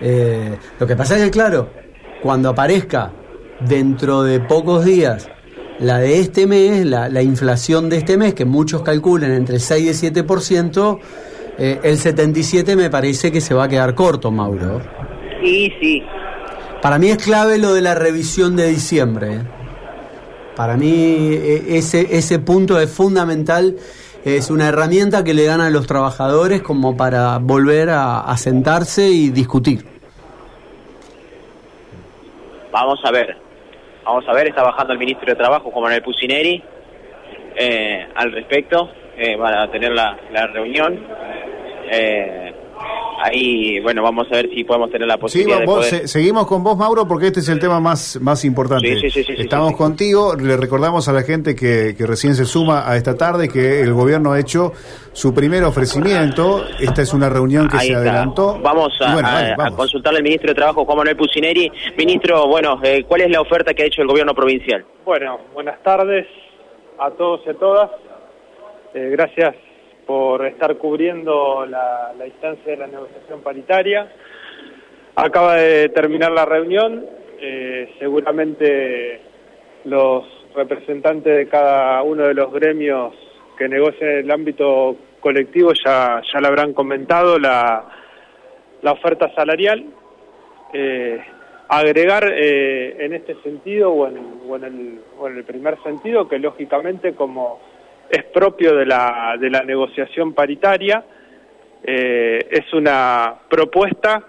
Eh, 0.00 0.56
lo 0.78 0.86
que 0.86 0.96
pasa 0.96 1.16
es 1.16 1.24
que, 1.24 1.30
claro, 1.30 1.70
cuando 2.22 2.50
aparezca 2.50 3.12
dentro 3.60 4.22
de 4.22 4.40
pocos 4.40 4.84
días 4.84 5.28
La 5.80 5.98
de 5.98 6.20
este 6.20 6.46
mes, 6.46 6.84
la, 6.84 7.08
la 7.08 7.22
inflación 7.22 7.88
de 7.88 7.98
este 7.98 8.16
mes, 8.16 8.34
que 8.34 8.44
muchos 8.44 8.82
calculan 8.82 9.32
entre 9.32 9.58
6 9.60 10.02
y 10.02 10.06
7%, 10.10 10.98
eh, 11.58 11.80
el 11.82 11.98
77 11.98 12.76
me 12.76 12.90
parece 12.90 13.30
que 13.30 13.40
se 13.40 13.54
va 13.54 13.64
a 13.64 13.68
quedar 13.68 13.94
corto, 13.94 14.30
Mauro. 14.30 14.80
Sí, 15.42 15.72
sí. 15.80 16.02
Para 16.82 16.98
mí 16.98 17.08
es 17.08 17.18
clave 17.18 17.58
lo 17.58 17.74
de 17.74 17.82
la 17.82 17.94
revisión 17.94 18.56
de 18.56 18.68
diciembre. 18.68 19.34
¿eh? 19.34 19.40
Para 20.56 20.76
mí 20.76 20.92
e, 20.92 21.78
ese, 21.78 22.16
ese 22.16 22.38
punto 22.38 22.80
es 22.80 22.90
fundamental 22.90 23.76
es 24.24 24.50
una 24.50 24.68
herramienta 24.68 25.24
que 25.24 25.34
le 25.34 25.44
dan 25.44 25.60
a 25.60 25.70
los 25.70 25.86
trabajadores 25.86 26.62
como 26.62 26.96
para 26.96 27.38
volver 27.38 27.90
a, 27.90 28.36
sentarse 28.36 29.08
y 29.08 29.30
discutir. 29.30 29.84
Vamos 32.72 33.00
a 33.04 33.10
ver, 33.10 33.36
vamos 34.08 34.26
a 34.26 34.32
ver, 34.32 34.48
está 34.48 34.62
bajando 34.62 34.94
el 34.94 34.98
ministro 34.98 35.26
de 35.26 35.36
Trabajo, 35.36 35.70
Juan 35.70 35.82
Manuel 35.82 36.02
Pusineri, 36.02 36.62
eh, 37.56 38.08
al 38.14 38.32
respecto, 38.32 38.90
eh, 39.18 39.36
para 39.36 39.70
tener 39.70 39.92
la, 39.92 40.18
la 40.32 40.46
reunión. 40.46 40.98
Eh, 41.90 42.47
ahí, 43.28 43.80
bueno, 43.80 44.02
vamos 44.02 44.26
a 44.30 44.36
ver 44.36 44.50
si 44.54 44.64
podemos 44.64 44.90
tener 44.90 45.06
la 45.06 45.18
posibilidad 45.18 45.60
de 45.60 46.08
seguimos 46.08 46.46
con 46.46 46.62
vos, 46.62 46.76
Mauro, 46.76 47.06
porque 47.06 47.28
este 47.28 47.40
es 47.40 47.48
el 47.48 47.58
tema 47.58 47.80
más, 47.80 48.18
más 48.20 48.44
importante. 48.44 48.98
Estamos 49.38 49.76
contigo, 49.76 50.34
le 50.34 50.56
recordamos 50.56 51.08
a 51.08 51.12
la 51.12 51.22
gente 51.22 51.54
que, 51.54 51.94
que, 51.96 52.06
recién 52.06 52.34
se 52.34 52.44
suma 52.44 52.90
a 52.90 52.96
esta 52.96 53.16
tarde 53.16 53.48
que 53.48 53.80
el 53.80 53.92
gobierno 53.92 54.32
ha 54.32 54.40
hecho 54.40 54.72
su 55.12 55.34
primer 55.34 55.64
ofrecimiento, 55.64 56.64
esta 56.80 57.02
es 57.02 57.12
una 57.12 57.28
reunión 57.28 57.68
que 57.68 57.78
se 57.78 57.94
adelantó. 57.94 58.58
Vamos 58.62 58.92
a, 59.00 59.70
consultarle 59.76 60.18
al 60.18 60.24
ministro 60.24 60.48
de 60.48 60.54
Trabajo, 60.54 60.84
Juan 60.84 60.98
Manuel 60.98 61.16
Pucineri. 61.16 61.70
Ministro, 61.96 62.46
bueno, 62.46 62.80
eh, 62.82 63.04
¿cuál 63.06 63.22
es 63.22 63.30
la 63.30 63.40
oferta 63.40 63.74
que 63.74 63.82
ha 63.82 63.86
hecho 63.86 64.02
el 64.02 64.08
gobierno 64.08 64.34
provincial? 64.34 64.84
Bueno, 65.04 65.38
buenas 65.54 65.82
tardes 65.82 66.26
a 66.98 67.10
todos 67.10 67.40
y 67.46 67.50
a 67.50 67.54
todas. 67.54 67.90
Eh, 68.94 69.10
gracias 69.12 69.54
por 70.08 70.46
estar 70.46 70.78
cubriendo 70.78 71.66
la, 71.66 72.14
instancia 72.24 72.72
de 72.72 72.78
la 72.78 72.86
negociación 72.86 73.42
paritaria. 73.42 74.10
Acaba 75.14 75.56
de 75.56 75.90
terminar 75.90 76.32
la 76.32 76.46
reunión, 76.46 77.04
eh, 77.38 77.92
seguramente 77.98 79.20
los 79.84 80.24
representantes 80.54 81.36
de 81.36 81.46
cada 81.46 82.02
uno 82.04 82.24
de 82.24 82.32
los 82.32 82.50
gremios 82.50 83.14
que 83.58 83.68
negocian 83.68 84.08
en 84.08 84.18
el 84.20 84.30
ámbito 84.30 84.96
colectivo 85.20 85.74
ya, 85.74 86.22
ya 86.32 86.40
le 86.40 86.46
habrán 86.46 86.72
comentado 86.72 87.38
la, 87.38 87.84
la 88.80 88.92
oferta 88.92 89.30
salarial. 89.34 89.84
Eh, 90.72 91.20
agregar 91.68 92.32
eh, 92.34 93.04
en 93.04 93.12
este 93.12 93.34
sentido 93.42 93.92
o 93.92 94.06
en, 94.06 94.64
el, 94.64 95.00
o 95.18 95.28
en 95.28 95.36
el 95.36 95.44
primer 95.44 95.76
sentido 95.82 96.26
que 96.26 96.38
lógicamente 96.38 97.12
como 97.12 97.60
es 98.10 98.24
propio 98.24 98.74
de 98.74 98.86
la, 98.86 99.36
de 99.38 99.50
la 99.50 99.62
negociación 99.62 100.32
paritaria, 100.32 101.04
eh, 101.84 102.46
es 102.50 102.72
una 102.72 103.34
propuesta 103.48 104.24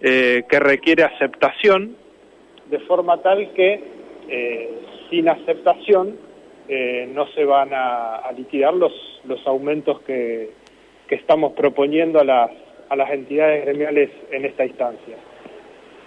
eh, 0.00 0.44
que 0.48 0.60
requiere 0.60 1.02
aceptación, 1.02 1.96
de 2.70 2.78
forma 2.80 3.20
tal 3.20 3.52
que 3.52 3.84
eh, 4.28 4.70
sin 5.10 5.28
aceptación 5.28 6.34
no 7.14 7.26
se 7.34 7.44
van 7.44 7.68
a, 7.74 8.22
liquidar 8.34 8.72
los, 8.72 8.90
los 9.24 9.46
aumentos 9.46 10.00
que, 10.00 10.48
que 11.06 11.14
estamos 11.14 11.52
proponiendo 11.52 12.20
a 12.20 12.24
las, 12.24 12.50
a 12.88 12.96
las 12.96 13.10
entidades 13.10 13.66
gremiales 13.66 14.08
en 14.30 14.46
esta 14.46 14.64
instancia. 14.64 15.16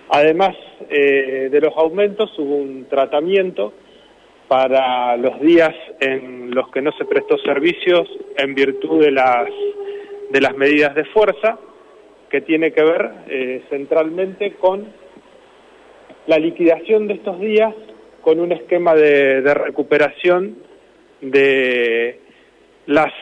Además 0.09 0.55
de 0.89 1.59
los 1.61 1.77
aumentos, 1.77 2.33
hubo 2.39 2.55
un 2.55 2.87
tratamiento 2.89 3.71
para 4.47 5.17
los 5.17 5.39
días 5.41 5.73
en 5.99 6.53
los 6.53 6.69
que 6.69 6.81
no 6.81 6.91
se 6.93 7.05
prestó 7.05 7.37
servicios 7.39 8.07
en 8.37 8.55
virtud 8.55 9.03
de 9.03 9.11
las, 9.11 9.49
de 10.29 10.41
las 10.41 10.55
medidas 10.55 10.95
de 10.95 11.05
fuerza, 11.05 11.59
que 12.29 12.41
tiene 12.41 12.71
que 12.71 12.83
ver 12.83 13.11
eh, 13.27 13.63
centralmente 13.69 14.53
con 14.53 14.87
la 16.27 16.37
liquidación 16.37 17.07
de 17.07 17.15
estos 17.15 17.39
días 17.39 17.73
con 18.21 18.39
un 18.39 18.51
esquema 18.51 18.93
de, 18.93 19.41
de 19.41 19.53
recuperación 19.53 20.57
de 21.21 22.19
las 22.85 23.13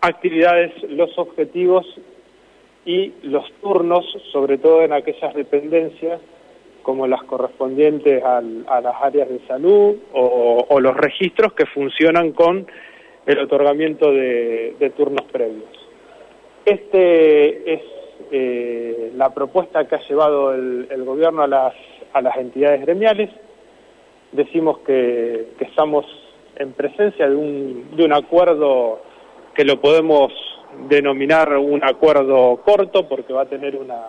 actividades, 0.00 0.72
los 0.90 1.16
objetivos 1.18 1.86
y 2.84 3.12
los 3.22 3.44
turnos, 3.62 4.04
sobre 4.32 4.58
todo 4.58 4.82
en 4.82 4.92
aquellas 4.92 5.34
dependencias 5.34 6.20
como 6.88 7.06
las 7.06 7.22
correspondientes 7.24 8.24
a 8.24 8.40
las 8.40 8.94
áreas 9.02 9.28
de 9.28 9.46
salud 9.46 9.96
o, 10.14 10.80
los 10.80 10.96
registros 10.96 11.52
que 11.52 11.66
funcionan 11.66 12.32
con 12.32 12.66
el 13.26 13.38
otorgamiento 13.40 14.10
de, 14.10 14.92
turnos 14.96 15.30
previos. 15.30 15.68
Este 16.64 17.74
es 17.74 17.82
eh, 18.32 19.12
la 19.16 19.34
propuesta 19.34 19.86
que 19.86 19.96
ha 19.96 20.08
llevado 20.08 20.54
el, 20.54 21.04
gobierno 21.04 21.42
a 21.42 21.46
las, 21.46 21.74
a 22.14 22.22
las 22.22 22.34
entidades 22.38 22.80
gremiales. 22.80 23.28
Decimos 24.32 24.78
que, 24.78 25.48
estamos 25.60 26.06
en 26.56 26.72
presencia 26.72 27.28
de 27.28 27.36
un, 27.36 27.96
de 27.98 28.04
un 28.06 28.14
acuerdo 28.14 29.02
que 29.54 29.66
lo 29.66 29.78
podemos 29.78 30.32
denominar 30.88 31.54
un 31.58 31.84
acuerdo 31.84 32.62
corto 32.64 33.06
porque 33.06 33.34
va 33.34 33.42
a 33.42 33.46
tener 33.46 33.76
una 33.76 34.06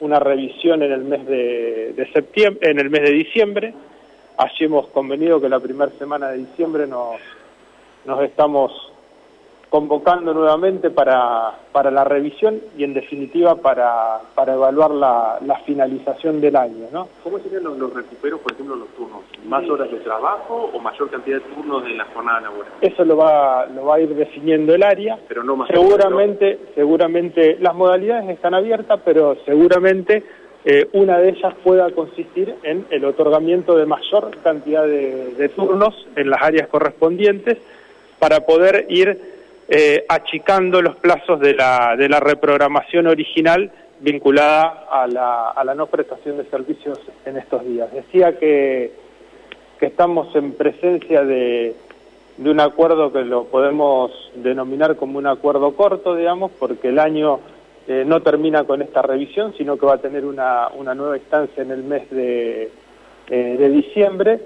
una 0.00 0.18
revisión 0.18 0.82
en 0.82 0.92
el 0.92 1.04
mes 1.04 1.26
de, 1.26 2.08
septiembre, 2.12 2.70
en 2.70 2.78
el 2.78 2.90
mes 2.90 3.02
de 3.02 3.12
diciembre. 3.12 3.74
Allí 4.36 4.64
hemos 4.64 4.88
convenido 4.88 5.40
que 5.40 5.48
la 5.48 5.60
primera 5.60 5.90
semana 5.92 6.28
de 6.28 6.38
diciembre 6.38 6.86
nos, 6.86 7.16
nos 8.04 8.22
estamos 8.22 8.92
convocando 9.68 10.32
nuevamente 10.32 10.90
para, 10.90 11.52
para 11.72 11.90
la 11.90 12.04
revisión 12.04 12.60
y 12.78 12.84
en 12.84 12.94
definitiva 12.94 13.56
para, 13.56 14.20
para 14.34 14.54
evaluar 14.54 14.92
la, 14.92 15.38
la 15.44 15.58
finalización 15.60 16.40
del 16.40 16.56
año. 16.56 16.86
¿no? 16.92 17.08
¿Cómo 17.24 17.38
serían 17.40 17.64
los, 17.64 17.92
recuperos, 17.92 18.40
por 18.40 18.52
ejemplo, 18.52 18.76
los 18.76 18.88
turnos? 18.90 19.22
¿Más 19.44 19.68
horas 19.68 19.90
de 19.90 19.98
trabajo 19.98 20.70
o 20.72 20.78
mayor 20.78 21.10
cantidad 21.10 21.38
de 21.38 21.54
turnos 21.54 21.84
en 21.84 21.98
la 21.98 22.04
jornada 22.06 22.42
laboral? 22.42 22.72
Eso 22.80 23.04
lo 23.04 23.16
va, 23.16 23.66
lo 23.66 23.86
va 23.86 23.96
a 23.96 24.00
ir 24.00 24.14
definiendo 24.14 24.74
el 24.74 24.82
área. 24.82 25.18
Pero 25.26 25.42
no 25.42 25.56
más 25.56 25.68
seguramente, 25.68 26.58
seguramente 26.74 27.58
las 27.60 27.74
modalidades 27.74 28.30
están 28.30 28.54
abiertas, 28.54 29.00
pero 29.04 29.36
seguramente 29.44 30.22
eh, 30.64 30.88
una 30.92 31.18
de 31.18 31.30
ellas 31.30 31.54
pueda 31.64 31.90
consistir 31.90 32.54
en 32.62 32.86
el 32.90 33.04
otorgamiento 33.04 33.76
de 33.76 33.86
mayor 33.86 34.30
cantidad 34.42 34.84
de, 34.84 35.34
de 35.34 35.48
turnos 35.48 36.06
en 36.14 36.30
las 36.30 36.42
áreas 36.42 36.68
correspondientes 36.68 37.58
para 38.18 38.46
poder 38.46 38.86
ir 38.88 39.35
eh, 39.68 40.04
achicando 40.08 40.80
los 40.80 40.96
plazos 40.96 41.40
de 41.40 41.54
la, 41.54 41.96
de 41.96 42.08
la 42.08 42.20
reprogramación 42.20 43.06
original 43.06 43.70
vinculada 44.00 44.86
a 44.90 45.06
la, 45.06 45.50
a 45.50 45.64
la 45.64 45.74
no 45.74 45.86
prestación 45.86 46.36
de 46.36 46.44
servicios 46.44 47.00
en 47.24 47.36
estos 47.38 47.64
días. 47.64 47.92
Decía 47.92 48.38
que, 48.38 48.92
que 49.80 49.86
estamos 49.86 50.34
en 50.36 50.52
presencia 50.52 51.24
de, 51.24 51.74
de 52.36 52.50
un 52.50 52.60
acuerdo 52.60 53.12
que 53.12 53.24
lo 53.24 53.44
podemos 53.44 54.10
denominar 54.34 54.96
como 54.96 55.18
un 55.18 55.26
acuerdo 55.26 55.74
corto, 55.74 56.14
digamos, 56.14 56.52
porque 56.58 56.88
el 56.88 56.98
año 56.98 57.40
eh, 57.88 58.04
no 58.06 58.20
termina 58.20 58.64
con 58.64 58.82
esta 58.82 59.00
revisión, 59.00 59.54
sino 59.56 59.78
que 59.78 59.86
va 59.86 59.94
a 59.94 59.98
tener 59.98 60.24
una, 60.24 60.68
una 60.68 60.94
nueva 60.94 61.16
instancia 61.16 61.62
en 61.62 61.70
el 61.70 61.82
mes 61.82 62.10
de, 62.10 62.70
eh, 63.30 63.56
de 63.58 63.68
diciembre, 63.70 64.40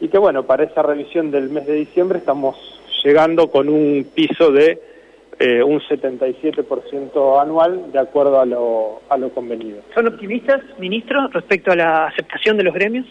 y 0.00 0.08
que 0.08 0.18
bueno, 0.18 0.42
para 0.42 0.64
esa 0.64 0.82
revisión 0.82 1.30
del 1.30 1.48
mes 1.50 1.66
de 1.66 1.74
diciembre 1.74 2.18
estamos 2.18 2.56
llegando 3.04 3.50
con 3.50 3.68
un 3.68 4.06
piso 4.14 4.50
de 4.50 4.80
eh, 5.38 5.62
un 5.62 5.80
77% 5.80 7.40
anual 7.40 7.92
de 7.92 7.98
acuerdo 7.98 8.40
a 8.40 8.46
lo, 8.46 9.02
a 9.08 9.16
lo 9.16 9.30
convenido. 9.30 9.82
¿Son 9.94 10.06
optimistas, 10.06 10.62
ministro, 10.78 11.28
respecto 11.28 11.72
a 11.72 11.76
la 11.76 12.06
aceptación 12.06 12.56
de 12.56 12.64
los 12.64 12.74
gremios? 12.74 13.06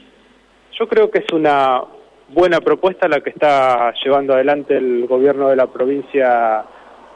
Yo 0.78 0.88
creo 0.88 1.12
que 1.12 1.20
es 1.20 1.32
una 1.32 1.84
buena 2.30 2.62
propuesta 2.62 3.08
la 3.08 3.22
que 3.22 3.30
está 3.30 3.94
llevando 4.04 4.34
adelante 4.34 4.76
el 4.76 5.06
gobierno 5.06 5.50
de 5.50 5.56
la 5.56 5.68
provincia 5.68 6.64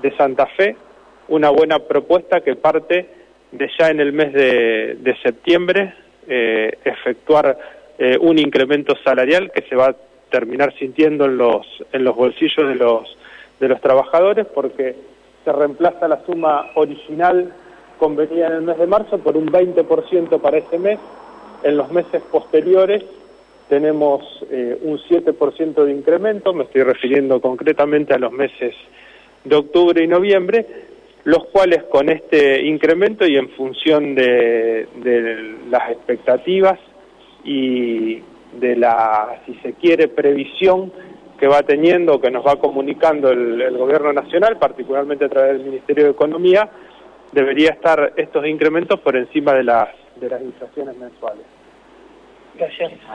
de 0.02 0.16
Santa 0.16 0.46
Fe, 0.58 0.76
una 1.30 1.50
buena 1.50 1.80
propuesta 1.80 2.42
que 2.42 2.56
parte 2.56 3.10
de 3.52 3.70
ya 3.80 3.90
en 3.90 4.00
el 4.00 4.14
mes 4.14 4.34
de, 4.34 5.16
septiembre 5.24 5.94
eh, 6.28 6.78
efectuar 6.84 7.58
eh, 7.98 8.18
un 8.20 8.38
incremento 8.38 8.94
salarial 9.04 9.52
que 9.52 9.62
se 9.64 9.76
va 9.76 9.88
a 9.88 9.96
terminar 10.30 10.74
sintiendo 10.78 11.26
en 11.26 11.38
los, 11.38 11.66
en 11.92 12.04
los 12.04 12.16
bolsillos 12.16 12.68
de 12.68 12.76
los, 12.76 13.18
de 13.60 13.68
los 13.68 13.82
trabajadores 13.82 14.46
porque 14.54 14.96
se 15.44 15.52
reemplaza 15.52 16.08
la 16.08 16.26
suma 16.26 16.72
original 16.76 17.54
convenida 17.98 18.48
en 18.48 18.54
el 18.54 18.62
mes 18.62 18.78
de 18.78 18.88
marzo 18.88 19.18
por 19.18 19.38
un 19.38 19.48
20% 19.48 20.40
para 20.40 20.58
ese 20.58 20.78
mes. 20.78 21.00
En 21.64 21.78
los 21.78 21.92
meses 21.92 22.22
posteriores 22.32 23.04
tenemos 23.70 24.24
eh, 24.52 24.78
un 24.82 24.98
7% 24.98 25.84
de 25.84 25.92
incremento, 25.92 26.54
me 26.54 26.64
estoy 26.64 26.84
refiriendo 26.84 27.42
concretamente 27.42 28.14
a 28.14 28.20
los 28.20 28.32
meses 28.32 28.76
de 29.44 29.56
octubre 29.56 30.04
y 30.04 30.08
noviembre, 30.08 30.66
los 31.24 31.46
cuales 31.46 31.84
con 31.84 32.10
este 32.10 32.62
incremento 32.66 33.26
y 33.28 33.36
en 33.36 33.50
función 33.50 34.16
de, 34.16 34.88
de 34.98 35.56
las 35.70 35.92
expectativas 35.92 36.80
y 37.44 38.22
de 38.60 38.76
la, 38.76 39.42
si 39.46 39.54
se 39.56 39.74
quiere, 39.74 40.08
previsión 40.08 40.92
que 41.40 41.48
va 41.48 41.64
teniendo, 41.64 42.20
que 42.20 42.32
nos 42.32 42.46
va 42.46 42.58
comunicando 42.58 43.30
el, 43.30 43.78
Gobierno 43.78 44.12
Nacional, 44.12 44.58
particularmente 44.58 45.26
a 45.26 45.30
través 45.30 45.58
del 45.58 45.66
Ministerio 45.66 46.06
de 46.06 46.12
Economía, 46.12 46.70
debería 47.32 47.72
estar 47.72 48.14
estos 48.16 48.46
incrementos 48.46 49.00
por 49.00 49.16
encima 49.16 49.54
de 49.54 49.64
las, 49.64 49.90
de 50.16 50.30
las 50.30 50.42
inflaciones 50.42 50.98
mensuales. 50.98 51.57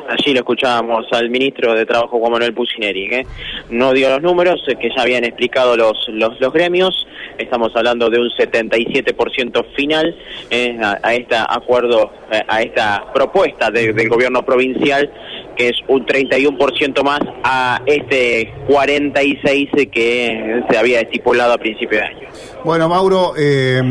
Allí 0.08 0.32
lo 0.32 0.40
escuchábamos 0.40 1.06
al 1.12 1.30
ministro 1.30 1.74
de 1.74 1.86
Trabajo 1.86 2.18
Juan 2.18 2.32
Manuel 2.32 2.54
Pucineri, 2.54 3.08
que 3.08 3.26
no 3.70 3.92
dio 3.92 4.08
los 4.10 4.22
números 4.22 4.62
que 4.80 4.90
ya 4.94 5.02
habían 5.02 5.24
explicado 5.24 5.76
los, 5.76 6.08
los, 6.08 6.40
los 6.40 6.52
gremios. 6.52 7.06
Estamos 7.38 7.74
hablando 7.74 8.10
de 8.10 8.20
un 8.20 8.28
77% 8.30 9.64
final 9.74 10.16
eh, 10.50 10.78
a, 10.80 11.14
este 11.14 11.34
acuerdo, 11.36 12.12
eh, 12.30 12.42
a 12.46 12.62
esta 12.62 13.12
propuesta 13.12 13.70
del 13.70 14.08
gobierno 14.08 14.44
provincial, 14.44 15.10
que 15.56 15.68
es 15.68 15.76
un 15.88 16.06
31% 16.06 17.02
más 17.02 17.20
a 17.42 17.82
este 17.86 18.52
46% 18.68 19.90
que 19.90 20.62
se 20.68 20.78
había 20.78 21.00
estipulado 21.00 21.54
a 21.54 21.58
principio 21.58 21.98
de 21.98 22.04
año. 22.04 22.28
Bueno, 22.64 22.88
Mauro, 22.88 23.34
eh, 23.36 23.82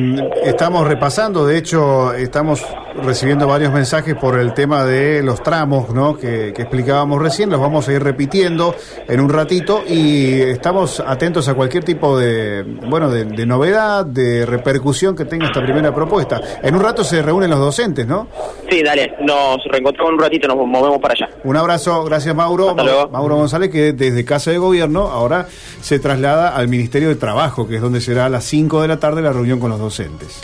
estamos 0.46 0.88
repasando, 0.88 1.46
de 1.46 1.58
hecho, 1.58 2.14
estamos 2.14 2.64
recibiendo 2.96 3.48
varios 3.48 3.74
mensajes 3.74 4.16
por 4.16 4.40
el 4.40 4.54
tema 4.54 4.86
de 4.86 5.24
los 5.24 5.42
tramos 5.42 5.90
¿no? 5.90 6.18
que, 6.18 6.50
explicábamos 6.50 7.22
recién, 7.22 7.50
los 7.50 7.60
vamos 7.60 7.88
a 7.88 7.94
ir 7.94 8.04
repitiendo 8.04 8.76
en 9.08 9.20
un 9.20 9.30
ratito 9.30 9.84
y 9.88 10.42
estamos 10.42 11.00
atentos 11.00 11.48
a 11.48 11.54
cualquier 11.54 11.84
tipo 11.84 12.18
de, 12.18 12.64
bueno, 12.88 13.10
de, 13.10 13.46
novedad, 13.46 14.06
de 14.06 14.46
repercusión 14.46 15.16
que 15.16 15.26
tenga 15.26 15.48
esta 15.48 15.62
primera 15.62 15.94
propuesta. 15.94 16.40
En 16.62 16.76
un 16.76 16.82
rato 16.82 17.04
se 17.04 17.22
reúnen 17.22 17.50
los 17.50 17.60
docentes, 17.60 18.06
¿no? 18.08 18.28
Sí, 18.70 18.82
dale, 18.84 19.16
nos 19.22 19.58
reencontramos 19.66 20.14
un 20.14 20.20
ratito, 20.20 20.48
nos 20.48 20.58
movemos 20.66 21.00
para 21.00 21.14
allá. 21.14 21.30
Un 21.44 21.58
abrazo, 21.58 22.04
gracias 22.06 22.34
Mauro. 22.36 22.76
Mauro 23.12 23.36
González, 23.36 23.70
que 23.70 23.94
desde 23.94 24.24
Casa 24.24 24.52
de 24.52 24.58
Gobierno 24.58 25.08
ahora 25.08 25.48
se 25.82 26.00
traslada 26.00 26.56
al 26.56 26.68
Ministerio 26.68 27.10
de 27.10 27.16
Trabajo, 27.16 27.68
que 27.68 27.76
es 27.76 27.82
donde 27.82 28.00
será 28.00 28.26
a 28.26 28.30
las 28.30 28.46
5 28.62 28.84
de 28.84 28.88
la 28.90 29.00
tarde 29.00 29.24
la 29.24 29.34
reunión 29.34 29.60
con 29.60 29.72
los 29.72 29.80
docentes. 29.80 30.40